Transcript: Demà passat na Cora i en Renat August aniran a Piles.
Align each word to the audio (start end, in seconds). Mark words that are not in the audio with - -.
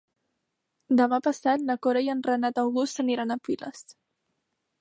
Demà 1.01 1.19
passat 1.27 1.67
na 1.67 1.77
Cora 1.87 2.03
i 2.07 2.11
en 2.15 2.25
Renat 2.31 2.63
August 2.65 3.05
aniran 3.05 3.37
a 3.37 3.41
Piles. 3.49 3.87